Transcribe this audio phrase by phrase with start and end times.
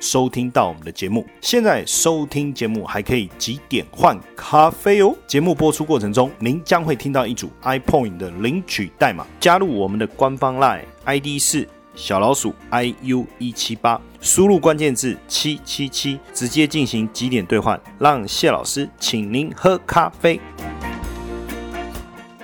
[0.00, 5.14] 收听到我们的节目，现在收听节目还可以几点换咖啡哦。
[5.26, 20.40] 节目播出过程中，您将会听到一组 iPoint 的领取代码，加入我们的官方 Line ID 是小老鼠 iu 一七八，输入关键字七七七，直接进行几点兑换，让谢老师请您喝咖啡。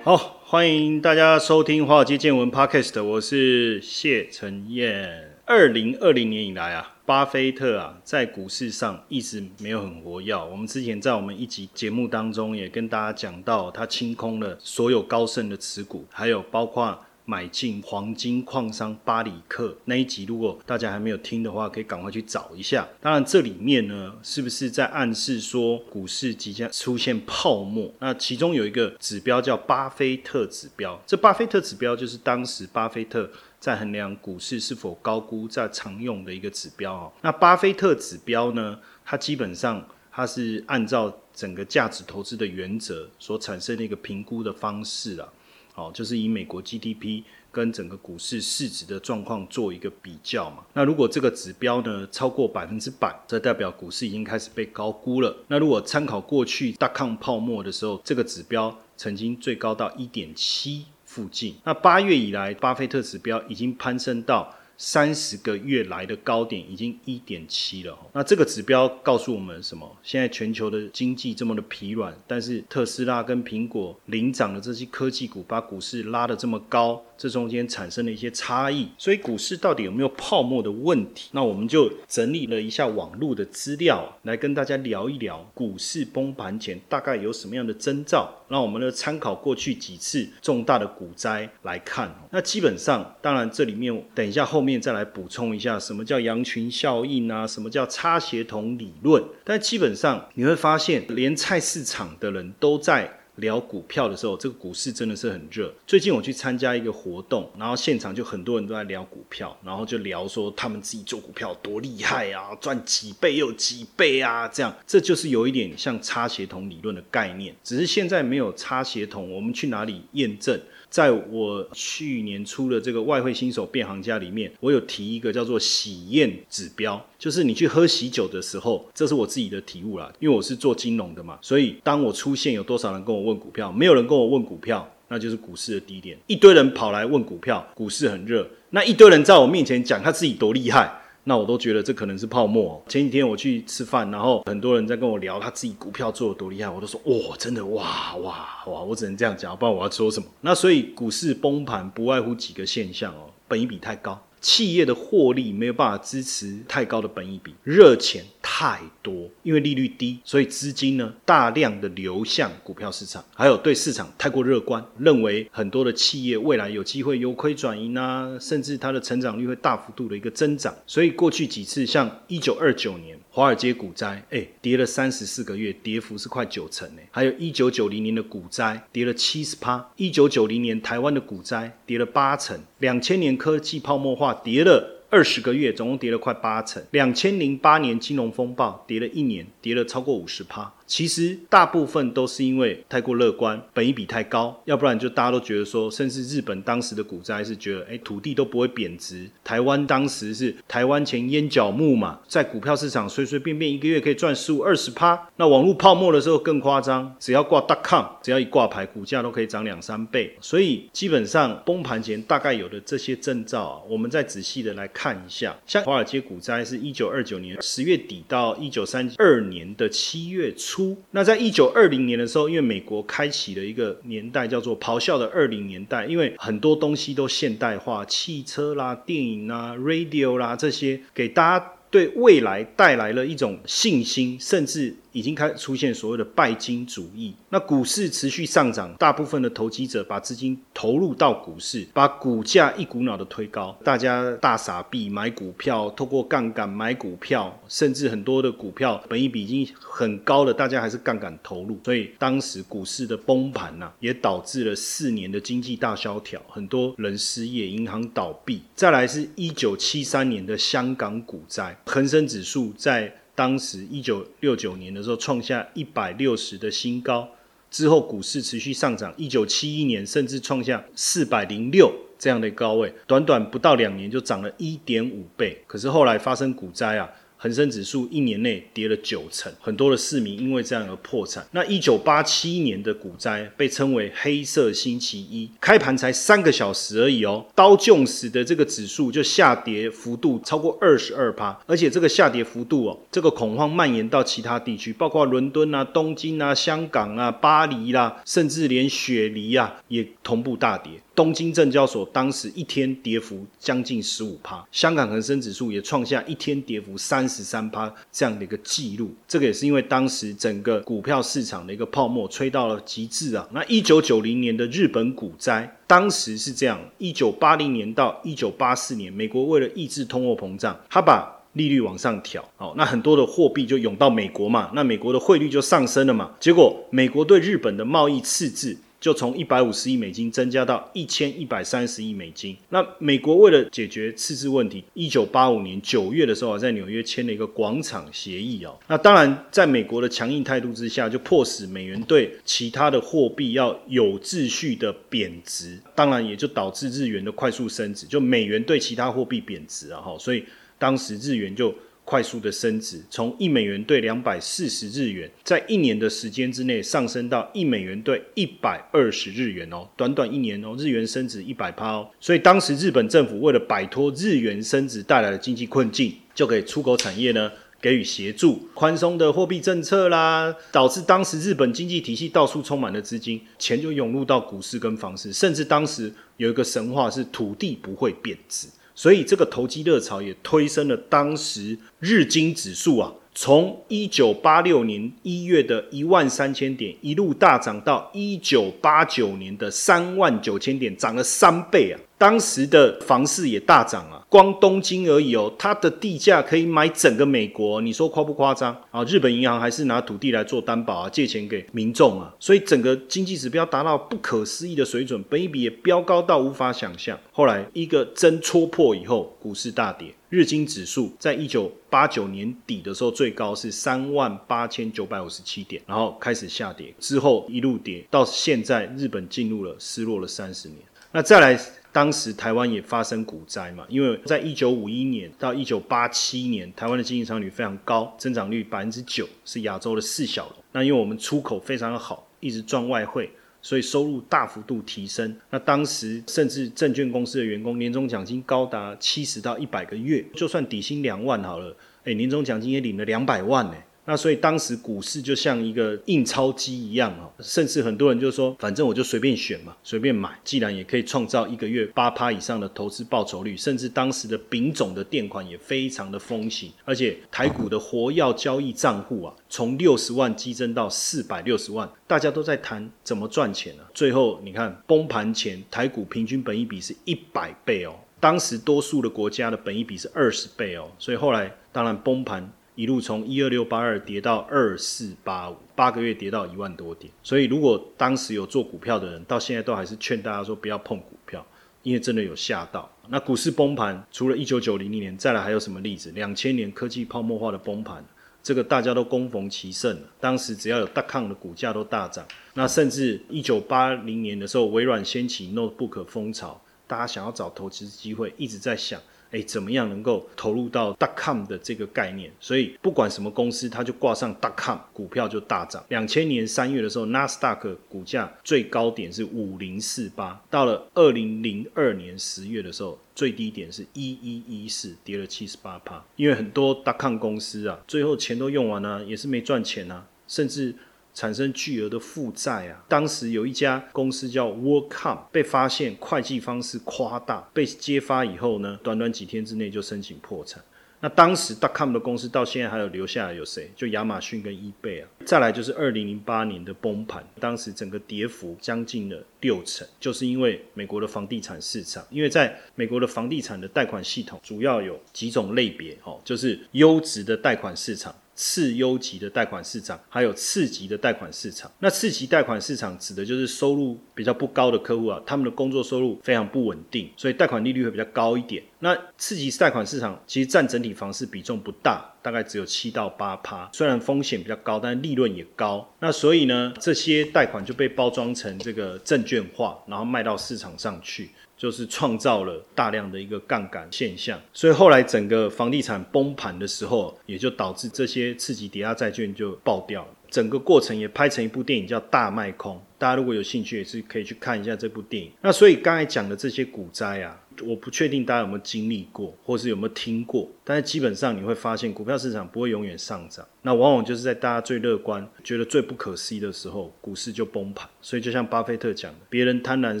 [0.02, 5.30] 好，欢迎大家收听华尔街见闻 Podcast，我是谢承彦。
[5.44, 6.91] 二零二零年以来啊。
[7.04, 10.36] 巴菲特啊，在股市上一直没有很活跃。
[10.36, 20.24] 我们之前在我们一集节目当中也跟大家讲到，他清空了所有高盛的持股，还有包括买进黄金矿商巴里克那一集。
[20.26, 22.88] 如果大家还没有听的话，可以赶快去找一下。
[23.00, 27.92] 当然，这里面呢，是不是在暗示说股市即将出现泡沫？
[27.98, 33.28] 那其中有一个指标叫巴菲特指标，这巴菲特指标就是当时巴菲特。
[33.62, 37.12] 在衡量股市是否高估，在常用的一个指标哦。
[37.20, 38.76] 那巴菲特指标呢？
[39.04, 45.28] 它基本上它是按照整个价值投资的原则所产生的一个评估的方式啊。
[45.76, 50.64] 哦，就是以美国 GDP 跟整个股市市值的状况做一个比较嘛。
[50.72, 55.36] 那如果这个指标呢超过百分之百，这代表股市已经开始被高估了。
[55.46, 60.86] 那如果参考过去大抗泡沫的时候，这个指标曾经最高到一点七。
[61.12, 67.96] 附近，那八月以来，巴菲特指标已经攀升到三十个月来的高点，已经一点七了。
[68.12, 69.88] 那这个指标告诉我们什么？
[70.02, 77.00] 现在全球的经济这么的疲软，但是特斯拉跟苹果领涨的这些科技股，把股市拉得这么高。
[77.16, 81.28] 这中间产生了一些差异，所以股市到底有没有泡沫的问题？
[81.30, 88.28] 那我们就整理了一下网络的资料，来跟大家聊一聊股市崩盘前大概有什么样的征兆。
[88.48, 92.12] 那我们呢参考过去几次重大的股灾来看。
[92.32, 99.22] 那基本上，当然这里面等一下后面面再来补充一下什么叫羊群效应啊，什么叫差协同理论。
[99.44, 103.18] 但基本上你会发现，连菜市场的人都在。
[103.36, 105.72] 聊股票的时候，这个股市真的是很热。
[105.86, 120.60] 最近我去参加一个活动，然后现场就很多人都在聊股票，然后就聊说他们自己做股票多厉害啊，赚几倍又几倍啊，这样这就是有一点像差协同理论的概念，只是现在没有差协同，我们去哪里验证？
[120.92, 140.92] 在我去年出的这个外汇新手变行家里面，我有提一个叫做喜宴指标，就是你去喝喜酒的时候，这是我自己的体悟啦，因为我是做金融的嘛，所以当我出现有多少人跟我问股票，没有人跟我问股票，那就是股市的低点，一堆人跑来问股票，股市很热，那一堆人在我面前讲他自己多厉害。
[141.24, 142.82] 那我都觉得这可能是泡沫。
[142.88, 150.26] 前几天我去吃饭，然后很多人在跟我聊他自己股票做的多厉害，我都说哇，真的哇哇哇，我只能这样讲，不然我要说什么？
[150.40, 154.20] 那所以股市崩盘不外乎几个现象哦，本益比太高。
[154.42, 173.16] 企业的获利没有办法支持太高的本益比，热钱太多，因为利率低，所以资金呢大量的流向股票市场，还有对市场太过乐观，认为很多的企业未来有机会由亏转盈啊，甚至它的成长率会大幅度的一个增长，所以过去几次像一九二九年。
[173.34, 177.00] 华尔街股灾，哎，跌了三十四个月，跌幅是快九成呢。
[177.10, 179.90] 还有一九九零年的股灾，跌了七十趴。
[179.96, 182.60] 一九九零年台湾的股灾，跌了八成。
[182.80, 186.84] 两千年科技泡沫化，跌了二十个月，总共跌了快八成。
[186.90, 190.70] 两千零八年金融风暴，跌了一年，跌了超过五十趴。
[190.86, 199.30] 其实大部分都是因为太过乐观，本一比太高，要不然就大家都觉得说，甚至日本当时的股灾是觉得，哎，土地都不会贬值。
[199.42, 205.28] 台湾当时是台湾前烟角木嘛，在股票市场随随便便一个月可以赚十五二十趴。
[205.36, 210.36] 那网络泡沫的时候更夸张，只要挂 .com，只要一挂牌，股价都可以涨两三倍。
[210.40, 215.56] 所以基本上崩盘前大概有的这些征兆啊，我们再仔细的来看一下。
[215.66, 220.71] 像华尔街股灾是一九二九年十月底到一九三二年的七月初。
[221.10, 237.34] 那在一九二零年的时候，因为美国开启了一个年代叫做咆哮的二零年代，因为很多东西都现代化，汽车啦、电影啦、radio 啦这些，给大家对未来带来了一种信心，甚至已经开始出现所谓的拜金主义。
[237.50, 258.62] 那股市持续上涨，大部分的投机者把资金投入到股市，把股价一股脑的推高，大家大傻逼买股票，透过杠杆买股票，甚至很多的股票本益比已经很高了，大家还是杠杆投入，所以当时股市的崩盘呐，也导致了四年的经济大萧条，很多人失业，银行倒闭。
[258.74, 263.14] 再来是一九七三年的香港股灾，恒生指数在。
[263.34, 267.28] 当时一九六九年的时候创下一百六十的新高，
[267.70, 275.62] 之后股市持续上涨，一九七一年甚至创下四百零六这样的高位，短短不到两年就涨了一点五倍。
[275.66, 277.08] 可是后来发生股灾啊。
[277.42, 281.44] 恒生指数一年内跌了九成，很多的市民因为这样而破产。
[281.50, 300.92] 那一九八七年的股灾被称为黑色星期一，开盘才三个小时而已哦，刀琼斯的这个指数就下跌幅度超过二十二趴，而且这个下跌幅度哦，这个恐慌蔓延到其他地区，包括伦敦啊、东京啊、香港啊、巴黎啦，甚至连雪梨啊也同步大跌。
[301.14, 309.10] 东京证交所当时一天跌幅将近十五趴，香港恒生指数也创下一天跌幅三十三趴这样的一个记录。
[309.26, 313.48] 这个也是因为当时整个股票市场的一个泡沫吹到了极致啊。
[313.52, 326.32] 那一九九零年的日本股灾，当时是这样：一九八零年到一九八四年，美国为了抑制通货膨胀，他把利率往上调，哦，那很多的货币就涌到美国嘛，那美国的汇率就上升了嘛。
[326.38, 328.76] 结果美国对日本的贸易赤字。
[329.02, 332.56] 就从一百五十亿美金增加到一千一百三十亿美金。
[332.68, 338.78] 那美国为了解决赤字问题，一九八五年九月的时候，在纽约签了一个广场协议哦。
[338.86, 348.06] 那当然，在美国的强硬态度之下，就迫使美元对其他的货币要有秩序的贬值，当然也就导致日元的快速升值。
[348.06, 350.44] 就美元对其他货币贬值啊，哈，所以
[350.78, 351.74] 当时日元就。
[352.04, 367.50] 快速的升值，从一美元兑两百四十日元，在一年的时间之内上升到一美元兑一百二十日元哦，短短一年哦，日元升值一百趴哦，所以当时日本政府为了摆脱日元升值带来的经济困境，就给出口产业呢
[367.80, 378.66] 给予协助，宽松的货币政策啦，导致当时日本经济体系到处充满了资金，钱就涌入到股市跟房市，甚至当时有一个神话是土地不会贬值。
[378.94, 392.00] 所以这个投机热潮也推升了当时日经指数啊，从一九八六年一月的一万三千点一路大涨到一九八九年的三万九千点，涨了三倍啊！
[392.22, 394.24] 当时的房市也大涨啊。
[394.28, 399.02] 光东京而已哦，它的地价可以买整个美国，你说夸不夸张啊？
[399.02, 407.18] 日本银行还是拿土地来做担保啊，借钱给民众啊，所以整个经济指标达到不可思议的水准，本益比也飙高到无法想象。
[407.32, 420.78] 后来一个针戳破以后，股市大跌，日经指数在一九八九年底的时候最高是三万八千九百五十七点，然后开始下跌，之后一路跌到现在，日本进入了失落了三十年。
[421.10, 421.60] 那再来。
[421.92, 430.56] 当时台湾也发生股灾嘛，因为在一九五一年到一九八七年，台湾的经济增率非常高，增长率百分之九，是亚洲的四小龙。
[430.72, 433.30] 那因为我们出口非常的好，一直赚外汇，
[433.60, 435.36] 所以收入大幅度提升。
[435.50, 443.74] 那当时甚至证券公司的员工年终奖金高达七十到一百个月，就算底薪两万好了，哎，年终奖金也领了两百万呢。
[444.04, 463.86] 那所以当时股市就像一个印钞机一样哦，甚至很多人就说，反正我就随便选嘛，随便买，既然也可以创造一个月八趴以上的投资报酬率，甚至当时的丙种的垫款也非常的风行，而且台股的活跃交易账户啊，从六十万激增到四百六十万，大家都在谈怎么赚钱啊。
[463.94, 472.52] 最后你看崩盘前台股平均本益比是一百倍哦，当时多数的国家的本益比是二十倍哦，所以后来当然崩盘。
[472.74, 477.12] 一路从一二六八二跌到二四八五，八个月跌到一万多点。
[477.22, 481.46] 所以，如果当时有做股票的人，到现在都还是劝大家说不要碰股票，
[481.82, 482.90] 因为真的有吓到。
[483.08, 486.10] 那股市崩盘，除了一九九零年，再来还有什么例子？
[486.12, 488.02] 两千年科技泡沫化的崩盘，
[488.42, 490.08] 这个大家都攻逢其盛了。
[490.18, 492.26] 当时只要有大抗的股价都大涨。
[492.54, 498.98] 那甚至一九八零年的时候，微软掀起 Notebook 风潮，大家想要找投资机会，一直在想。
[499.32, 502.30] 哎，怎么样能够投入到 .com 的这个概念？
[502.38, 505.84] 所以不管什么公司，它就挂上 .com，股票就大涨。
[505.88, 516.04] 两千年三月的时候，纳斯达克股价最高点是五零四八，到了二零零二年十月的时候，最低点是一一一四，跌了七十八趴。
[516.16, 520.74] 因为很多 .com 公司啊，最后钱都用完了，也是没赚钱啊，甚至。
[521.14, 522.84] 产生巨额的负债啊！
[522.88, 530.62] 当时有一家公司叫 Workcom，被发现会计方式夸大，被揭发以后呢，短短几天之内就申请破产。
[531.04, 533.68] 那当时 dot com 的公司到现在还有留下来有谁？
[533.74, 535.08] 就亚马逊跟 eBay 啊。
[535.24, 548.14] 再来就是二零零八年的崩盘，当时整个跌幅将近了六成，就是因为美国的房地产市场，因为在美国的房地产的贷款系统主要有几种类别哦，就是优质的贷款市场。
[548.34, 551.70] 次优级的贷款市场，还有次级的贷款市场。
[551.78, 558.62] 那次级贷款市场指的就是收入比较不高的客户啊，他们的工作收入非常不稳定，所以贷款利率会比较高一点。
[558.78, 563.70] 那次级贷款市场其实占整体房市比重不大，大概只有七到八趴。
[563.72, 565.88] 虽然风险比较高，但利润也高。
[566.00, 571.30] 那所以呢，这些贷款就被包装成这个证券化，然后卖到市场上去。
[571.62, 580.08] 就是创造了大量的一个杠杆现象，所以后来整个房地产崩盘的时候，也就导致这些刺激抵押债券就爆掉了。
[580.32, 585.30] 整个过程也拍成一部电影叫《大卖空》，大家如果有兴趣，也是可以去看一下这部电影。
[585.42, 587.38] 那所以刚才讲的这些股灾啊。
[587.66, 597.86] 我不确定大家有没有经历过，或是有没有听过，但是基本上你会发现，股票市场不会永远上涨，那往往就是在大家最乐观、觉得最不可思议的时候，股市就崩盘。
[598.00, 600.00] 所以就像巴菲特讲的，别人贪婪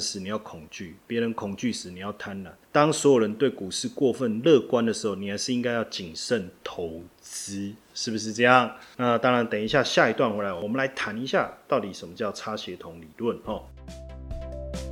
[0.00, 2.48] 时你要恐惧，别人恐惧时你要贪婪。
[2.72, 8.74] 当所有人对股市过分乐观的时候，你还是应该要谨慎投资，是不是这样？
[8.96, 13.62] 那当然，等一下下一段回来，我们来谈一下到底什么叫差协同理论哦。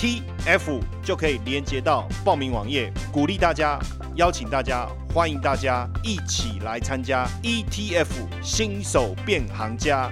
[0.00, 3.78] T F 就可以连接到报名网页，鼓励大家。
[4.16, 8.08] 邀请大家，欢迎大家一起来参加 ETF
[8.42, 10.10] 新手变行家。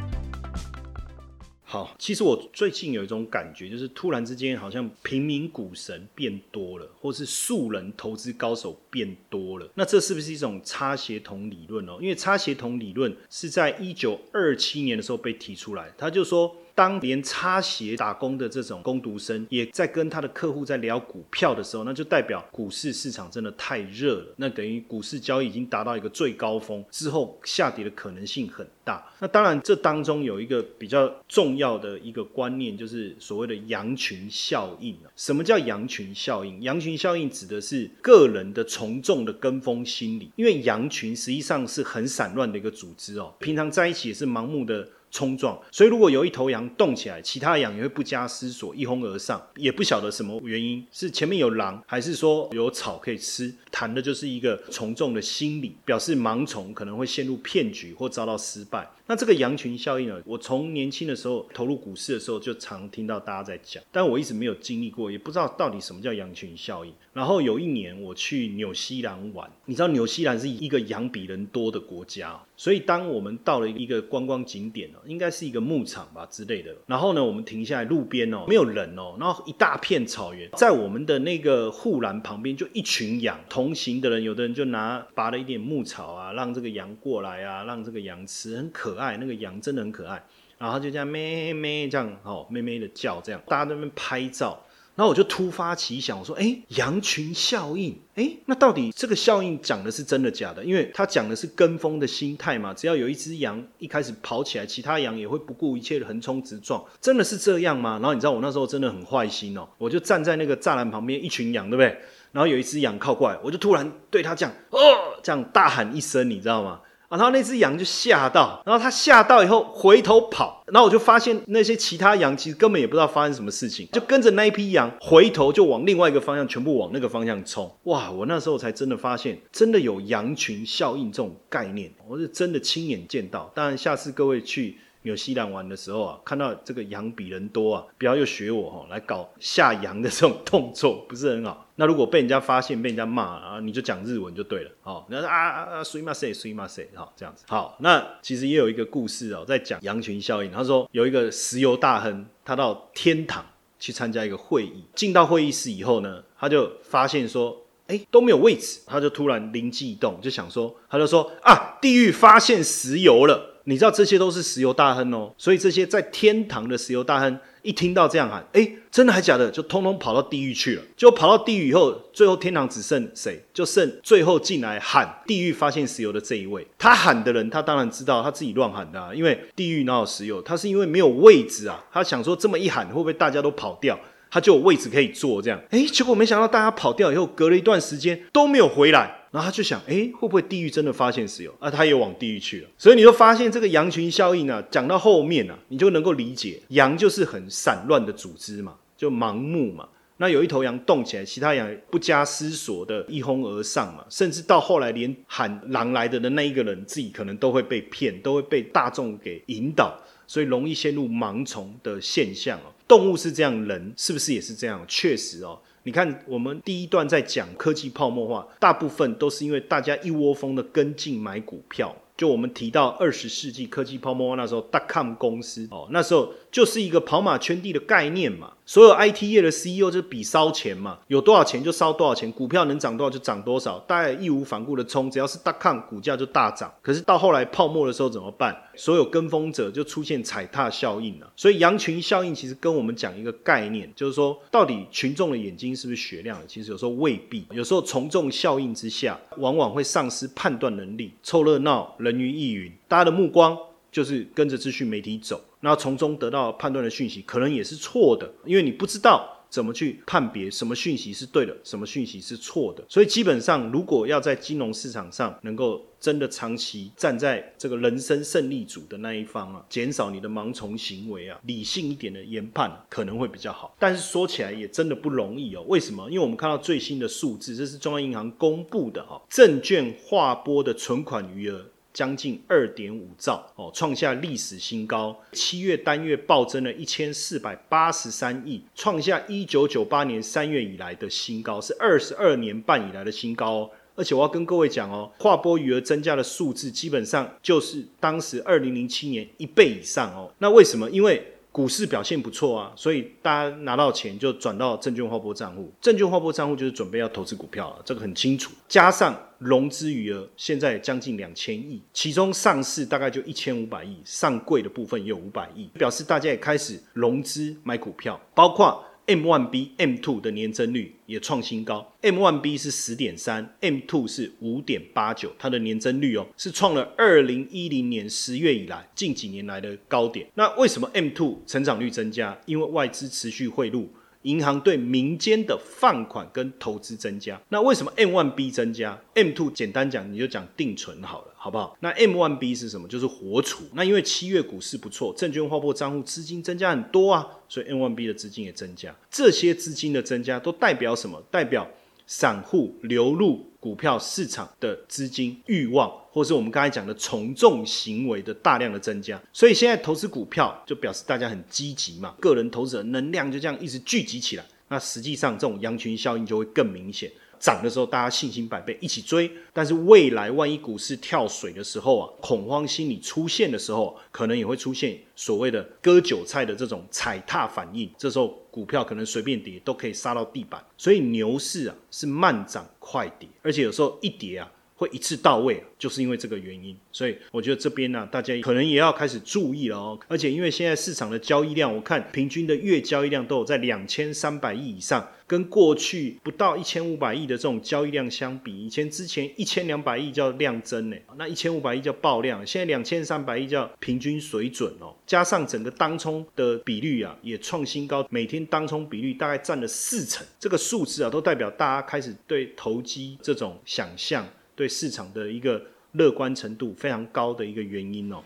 [1.63, 9.67] 好，其实我最近有一种感觉，就是突然之间好像平民股神变多了，或是素人投资高手变多了。
[9.75, 11.97] 那这是不是一种差协同理论哦？
[11.99, 16.55] 因为差协同理论是在一九二七年的时候被提出来，他就说。
[16.79, 24.27] 当连擦鞋打工的这种工读生也在跟他的客户在聊股票的时候，那就代表股市市场真的太热了。
[24.37, 29.05] 那等于股市交易已经达到一个最高峰，之后下跌的可能性很大。
[29.19, 36.63] 那当然，这当中有一个比较重要的一个观念，就是所谓的羊群效应什么叫羊群效应？
[36.63, 44.89] 羊群效应指的是个人的从众的跟风心理，因为羊群实际上是很散乱的一个组织哦，平常在一起也是盲目的。
[45.11, 53.55] 冲撞，所以如果有一头羊动起来，其他羊也会不加思索一哄而上，也不晓得什么原因，是前面有狼，还是说有草可以吃？
[53.71, 58.89] 谈的就是一个从众的心理，表示盲从可能会陷入骗局或遭到失败。
[59.07, 60.21] 那这个羊群效应呢？
[60.27, 66.93] 我从年轻的时候投入股市的时候就常听到大家在讲，但我一直没有经历过，也不知道到底什么叫羊群效应。
[67.15, 76.77] 然后有一年我去纽西兰玩，你知道纽西兰是一个羊比人多的国家，所以当我们到了一个观光景点，应该是一个牧场吧之类的。
[76.87, 88.99] 然后呢，我们停下来路边哦，没有人哦，然后一大片草原，在我们的那个护栏旁边就一群羊，同行的人有的人就拿拔了一点牧草啊，让这个羊过来啊，让这个羊吃，很可。
[88.99, 90.21] 爱那个羊真的很可爱，
[90.59, 94.61] 然后就这样咩咩这样哦，咩咩的叫这样，大家在那边拍照，
[94.99, 100.65] 然后我就突发奇想，我说哎，羊群效应，哎，那到底这个效应讲的是真的假的？
[100.65, 107.93] 因为他讲的是跟风的心态嘛，只要有一只羊一开始跑起来，其他羊也会不顾一切的横冲直撞，真的是这样吗？
[108.01, 111.97] 然后你知道我那时候真的很坏心哦， 我就站在那个栅栏旁边，一群羊对不对？
[112.33, 114.81] 然后有一只羊靠过来，我就突然对他讲哦，
[115.23, 116.81] 这样大喊一声，你知道吗？
[117.09, 127.71] 然后那只羊就吓到，然后它吓到以后回头跑，然后我就发现那些其他羊其实根本也不知道发生什么事情，就跟着那一批羊回头就往另外一个方向，全部往那个方向冲。
[127.85, 128.11] 哇！
[128.11, 133.51] 我那时候才真的发现，真的有羊群效应这种概念，我是真的亲眼见到。
[133.55, 134.79] 当然，下次各位去。
[135.03, 141.67] 纽西兰玩的时候啊，看到这个羊比人多啊，不要又学我哈，来搞下羊的这种动作， 不是很好。
[141.77, 144.71] 那如果被人家发现，被人家骂啊，你就讲日文就对了。
[144.83, 147.45] 好，你说啊啊啊，水马塞，水马塞，好这样子。
[147.47, 150.51] 好，那其实也有一个故事哦，在讲羊群效应。
[150.51, 153.47] 他说有一个石油大亨，他到天堂
[153.79, 163.55] 去参加一个会议，进到会议室以后呢，他就发现说，哎都没有位置，他就突然灵机一动，就想说，他就说啊，地狱发现石油了。
[163.69, 170.83] 你知道这些都是石油大亨哦，所以这些在天堂的石油大亨一听到这样喊，哎，真的还假的，就通通跑到地狱去了。
[170.97, 173.45] 就跑到地狱以后，最后天堂只剩谁？
[173.53, 176.67] 就剩最后进来喊地狱发现石油的这一位。
[176.79, 180.41] 他喊的人，他当然知道他自己乱喊的，啊，因为地狱哪有石油？
[180.41, 184.01] 他是因为没有位置啊，他想说这么一喊，会不会大家都跑掉？
[184.31, 191.55] 他就有位置可以坐，这样，哎，结果没想到大家跑掉以后，隔了一段时间都没有回来，然后他就想，哎，会不会地狱真的发现石油？
[191.59, 192.69] 啊，他也往地狱去了。
[192.77, 199.89] 所以你就发现这个羊群效应啊，讲到后面啊，你就能够理解，羊就是很散乱的组织嘛，就盲目嘛。
[200.21, 212.75] 那有一头羊动起来，其他羊不加思索的一哄而上嘛，甚至到后来连喊狼来的那一个人，自己可能都会被骗，都会被大众给引导，所以容易陷入盲从的现象哦。
[212.89, 214.83] 动物是这样，人是不是也是这样？
[214.89, 221.95] 确实哦，你看我们第一段在讲科技泡沫化，大部分都是因为大家一窝蜂的跟进买股票。
[222.17, 228.53] 就我们提到二十世纪科技泡沫化那时候，dotcom 公司哦，那时候就是一个跑马圈地的概念嘛。
[228.65, 236.71] 所有 IT 业的 CEO 就是比烧钱嘛，有多少钱就烧多少钱，股票能涨多少就涨多少，大家义无反顾的冲，只要是大抗股价就大涨。
[236.83, 238.55] 可是到后来泡沫的时候怎么办？
[238.77, 241.33] 所有跟风者就出现踩踏效应了。
[241.35, 246.47] 所以羊群效应其实跟我们讲一个概念，就是说到底群众的眼睛是不是雪亮的？
[246.47, 253.57] 其实有时候未必，有时候从众效应之下，往往会丧失判断能力，凑热闹，人云亦云，大家的目光
[253.91, 255.41] 就是跟着资讯媒体走。
[255.61, 262.85] 那从中得到判断的讯息，可能也是错的，因为你不知道怎么去判别什么讯息是对的，什么讯息是错的。
[262.89, 273.75] 所以基本上，如果要在金融市场上能够真的长期站在这个人生胜利组的那一方啊，减少你的盲从行为啊，理性一点的研判可能会比较好。
[273.79, 275.65] 但是说起来也真的不容易哦。
[275.67, 276.09] 为什么？
[276.11, 281.65] 因为我们看到最新的数字，这是中央银行公布的哈，证券划拨的存款余额。
[281.99, 285.21] 将近二点五兆哦，创下历史新高。
[285.33, 293.71] 七月单月暴增了一千四百八十三亿，创下一九九八年三月以来的新高，是二十二年半以来的新高哦。
[293.97, 300.33] 而且我要跟各位讲哦，划拨余额增加的数字基本上就是当时二零零七年一倍以上哦。
[300.39, 300.89] 那为什么？
[300.93, 305.73] 因为股市表现不错啊，所以大家拿到钱就转到证券划拨账户。
[305.81, 308.53] 证券划拨账户就是准备要投资股票了，这个很清楚。
[308.69, 318.85] 加上融资余额现在将近两千亿，其中上市大概就一千五百亿，上柜的部分也有五百亿，表示大家也开始融资买股票，包括。
[319.09, 330.27] M one B M two 的年增率也创新高，M one B 是十点三，M two 是五点八九，它的年增率哦是创了二零一零年十月以来近几年来的高点。
[330.35, 332.39] 那为什么 M two 成长率增加？
[332.45, 333.89] 因为外资持续汇入。
[334.23, 341.77] 银行对民间的放款跟投资增加，那为什么 M 万 B 增加？M two 简单讲，你就讲定存好了，好不好？
[341.81, 342.89] 那 M 万 B 是什么？
[342.89, 343.65] 就是活储。
[343.75, 348.95] 那因为七月股市不错，证券划拨账户资金增加很多啊，所以 M 万 B 的资金也增加。
[349.11, 351.23] 这些资金的增加都代表什么？
[351.31, 351.69] 代表
[352.07, 353.48] 散户流入。
[353.61, 367.11] 股票市场的资金欲望，或是我们刚才讲的从众行为的大量的增加，所以现在投资股票就表示大家很积极嘛，个人投资者能量就这样一直聚集起来，那实际上这种羊群效应就会更明显。
[367.41, 377.89] 涨的时候，大家信心百倍，一起追；但是未来万一股市跳水的时候啊，恐慌心理出现的时候，可能也会出现所谓的割韭菜的这种踩踏反应。
[377.97, 380.61] 这时候股票可能随便跌都可以杀到地板。
[380.77, 386.75] 所以牛市啊是慢涨快跌，而且有时候一跌啊会一次到位，就是因为这个原因。
[386.91, 389.99] 所以我觉得这边呢，大家可能也要开始注意了哦。
[390.09, 395.07] 而且因为现在市场的交易量，我看平均的月交易量都有在两千三百亿以上。
[395.27, 404.97] 跟过去不到一千五百亿的这种交易量相比，以前之前一千两百亿叫量增呢，那一千五百亿叫爆量，现在两千三百亿叫平均水准哦。
[405.07, 414.27] 加上整个当冲的比率啊，也创新高，每天当冲比率大概占了四成，这个数字啊，都代表大家开始对投机这种想象，
[414.59, 418.17] 对市场的一个乐观程度非常高的一个原因哦。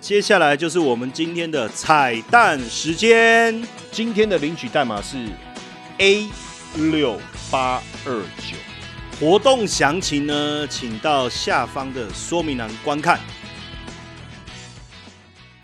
[0.00, 3.60] 接下来就是我们今天的彩蛋时间。
[3.90, 5.18] 今天的领取代码是
[5.98, 6.28] A
[6.76, 7.20] 六
[7.50, 8.56] 八二九。
[9.18, 13.18] 活动详情呢，请到下方的说明栏观看。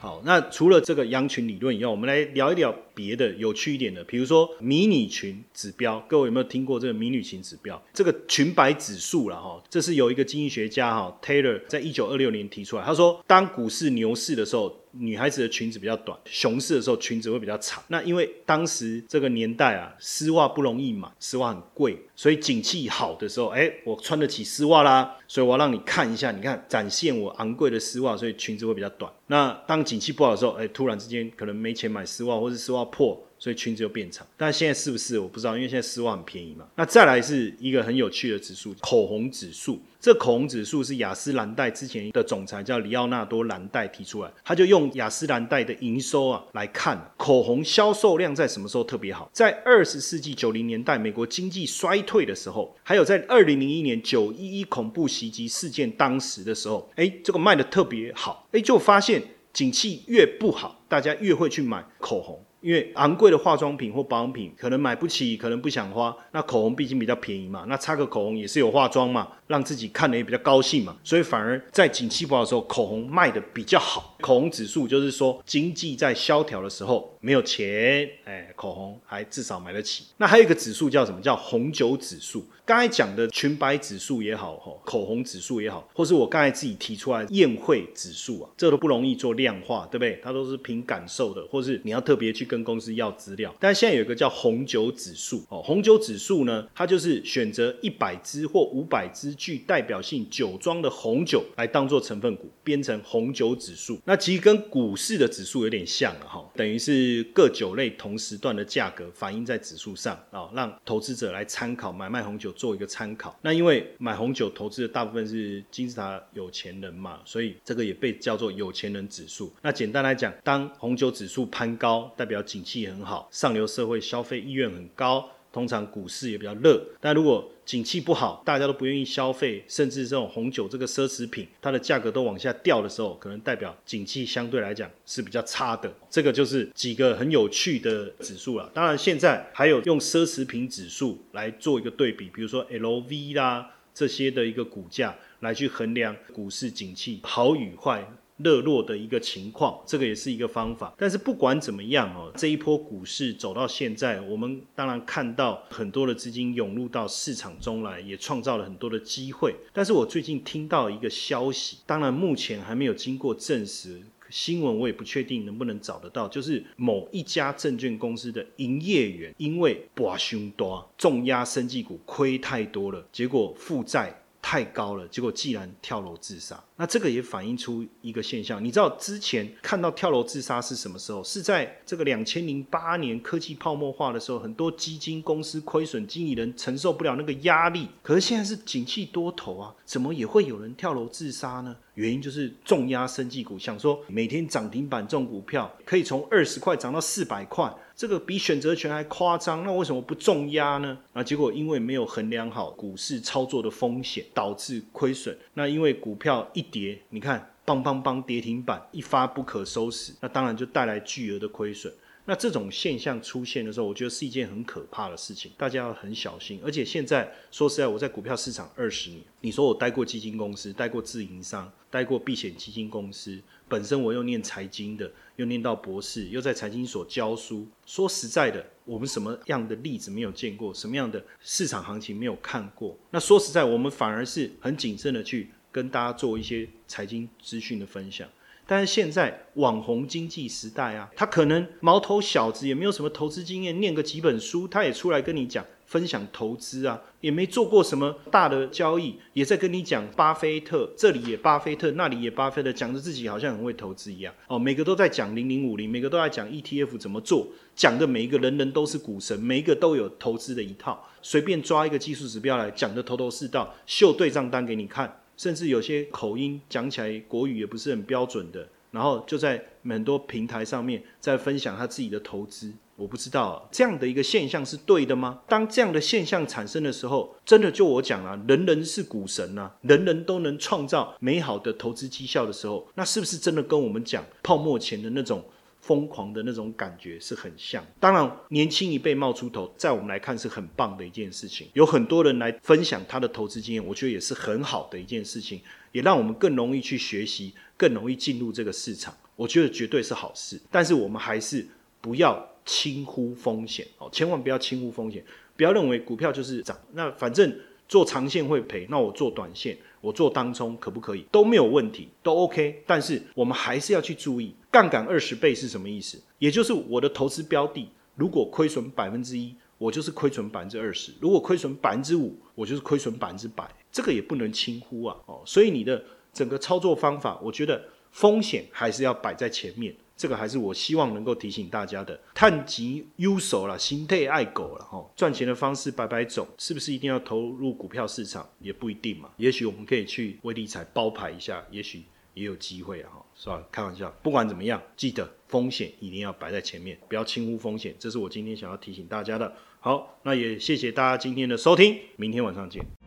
[0.04, 5.98] 好，那除了这个羊群理论以外，我们来聊一聊别的有趣一点的，比如说迷你群指标。
[6.06, 7.82] 各位有没有听过这个迷你群指标？
[7.94, 12.84] 这个群白指数了哈，这是有一个经济学家哈 Taylor 在一九二六年提出来。
[12.84, 17.82] 他说，当股市牛市的时候，女孩子的裙子比较短，熊市的时候裙子会比较长。
[17.88, 29.12] 那因为当时这个年代啊，丝袜不容易买，丝袜很贵，所以景气好的时候，哎，我穿得起丝袜啦，所以我要让你看一下，你看展现我昂贵的丝袜，所以裙子会比较短。
[29.26, 33.20] 那当景气不好的时候，哎，突然之间可能没钱买丝袜，或是丝袜破。
[33.44, 36.66] 所以裙子就变长，但现在是不是我不知道，因为现在丝袜很便宜嘛。
[36.76, 39.78] 那再来是一个很有趣的指数，口红指数。
[40.00, 62.42] 这口红指数是雅诗兰黛之前的总裁叫里奥纳多兰黛提出来，他就用雅诗兰黛的营收啊来看口红销售量在什么时候特别好，在二十世纪九零年代美国经济衰退的时候，还有在二零零一年九一一恐怖袭击事件当时的时候，哎，这个卖的特别好，哎，就发现景气越不好，大家越会去买口红。
[62.64, 66.16] 因为昂贵的化妆品或保养品可能买不起，可能不想花。
[66.32, 70.96] 那口红毕竟比较便宜嘛，那擦个口红也是有化妆嘛，让自己看的也比较高兴嘛。
[71.04, 74.16] 所以反而在景气不好的时候，口红卖的比较好。
[74.22, 80.06] 口红指数就是说，经济在萧条的时候没有钱，哎，口红还至少买得起。
[80.16, 81.20] 那还有一个指数叫什么？
[81.20, 82.46] 叫红酒指数。
[82.66, 90.18] 刚才讲的裙摆指数也好，吼，口红指数也好，或是我刚才自己提出来宴会指数啊，这都不容易做量化，对不对？
[90.22, 93.54] 它都是凭感受的，或是你要特别去跟公司要资料。
[93.60, 104.00] 但现在有一个叫红酒指数，哦，红酒指数呢，它就是选择一百支或五百支具代表性酒庄的红酒来当做成分股，编成红酒指数。
[104.06, 112.53] 那其实跟股市的指数有点像了，哈，等于是各酒类同时段的价格反映在指数上啊，让投资者来参考买卖红酒。
[112.56, 119.52] 做一个参考，那因为买红酒投资的大部分是金字塔有钱人嘛，所以这个也被叫做有钱人指数。
[119.62, 125.28] 那简单来讲，当红酒指数攀高，代表景气很好，上流社会消费意愿很高。
[125.52, 135.92] 通常股市也比较热，但如果景气不好，大家都不愿意消费，甚至这种红酒这个奢侈品，它的价格都往下掉的时候，可能代表景气相对来讲是比较差的。
[136.10, 138.70] 这个就是几个很有趣的指数了。
[138.74, 148.06] 当然，现在还有用奢侈品指数来做一个对比，比如说 LV 啦这些的一个股价来去衡量股市景气好与坏。
[148.38, 150.92] 热络的一个情况，这个也是一个方法。
[150.98, 159.54] 但是不管怎么样哦，这一波股市走到现在，我们当然看到很多的资金涌入到市场中来，也创造了很多的机会。
[159.72, 174.20] 但是我最近听到一个消息，当然目前还没有经过证实，新闻我也不确定能不能找得到，就是某一家证券公司的营业员因为把凶多重压生技股亏太多了，结果负债。
[174.46, 178.62] 太高了，结果既然跳楼自杀，那这个也反映出一个现象。
[178.62, 181.24] 你知道之前看到跳楼自杀是什么时候？
[181.24, 187.88] 是在这个两千零八年科技泡沫化的时候，很多基金公司亏损，经理人承受不了那个压力。
[188.02, 191.74] 可是现在是景气多头啊，怎么也会有人跳楼自杀呢？
[191.94, 200.98] 原因就是重压生技股，想说每天涨停板这种股票可以从二十块涨到四百块，这个比选择权还夸张，那为什么不重压呢？
[201.12, 205.36] 啊，结果因为没有衡量好股市操作的风险，导致亏损。
[205.54, 211.92] 那因为股票一跌，你看，邦邦邦跌停板一发不可收拾，那当然就带来巨额的亏损。
[212.26, 216.58] 那这种现象出现的时候，我觉得是一件很可怕的事情，大家要很小心。
[216.64, 223.38] 而且现在说实在，我在股票市场二十年，你说我待过基金公司，待过自营商，待过避险基金公司，
[223.74, 227.66] 本身我又念财经的，又念到博士，又在财经所教书。
[227.84, 232.96] 说实在的，我们什么样的例子没有见过，什么样的市场行情没有看过？
[233.10, 238.28] 那说实在，我们反而是很谨慎的去跟大家做一些财经资讯的分享。
[238.64, 254.34] 但是现在网红经济时代啊，他可能毛头小子也没有什么投资经验，念个几本书，他也出来跟你讲分享投资啊，也没做过什么大的交易，也在跟你讲巴菲特，这里也巴菲特，那里也巴菲特，讲着自己好像很会投资一样。
[254.48, 265.20] 哦，每个都在讲零零五零，每个都在讲 ETF 怎么做，讲的每一个人人都是股神，每一个都有投资的一套，随便抓一个技术指标来讲的头头是道，秀对账单给你看。
[265.36, 275.40] 甚至有些口音讲起来国语也不是很标准的，然后就在很多平台上面在分享他自己的投资，我不知道这样的一个现象是对的吗？
[275.48, 285.44] 当这样的现象产生的时候，真的就我讲了，人人是股神呐，人人都能创造美好的投资绩效的时候，那是不是真的跟我们讲泡沫前的那种？
[285.80, 287.84] 疯狂的那种感觉是很像。
[288.00, 291.68] 当然，年轻一辈冒出头，在我们来看是很棒的一件事情。
[291.74, 295.60] 有很多人来分享他的投资经验，我觉得也是很好的一件事情，
[295.92, 299.14] 也让我们更容易去学习，更容易进入这个市场。
[299.36, 300.58] 我觉得绝对是好事。
[300.70, 301.68] 但是我们还是
[302.00, 305.24] 不要轻忽风险哦，千万不要轻忽风险，
[305.56, 306.78] 不要认为股票就是涨。
[306.92, 307.54] 那反正。
[307.86, 311.22] 做长线会赔，那我做短线，我做当冲可不可以？
[311.30, 312.82] 都没有问题，都 OK。
[312.86, 316.18] 但是我们还是要去注意，杠杆二十倍是什么意思？
[316.38, 323.70] 也就是我的投资标的如果亏损百分之一，我就是亏损百分之二十；如果亏损百分之五，我就是亏损百分之百。
[323.92, 325.14] 这个也不能轻忽啊！
[325.26, 329.94] 哦，所以你的整个操作方法，我觉得风险还是要摆在前面。
[330.16, 338.48] 这个还是我希望能够提醒大家的，探及优手了，心态爱狗了哈，赚钱的方式摆摆走，是不是一定要投入股票市场？
[338.60, 343.62] 也不一定嘛，也许我们可以去微理财包牌一下，也许也有机会啊哈，是吧？
[343.72, 349.52] 开玩笑，不管怎么样，记得风险一定要摆在前面，不要轻忽风险，这是我今天想要提醒大家的。
[349.80, 353.03] 好，那也谢谢大家今天的收听，明天晚上见。